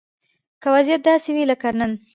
[0.61, 1.91] که وضيعت داسې وي لکه نن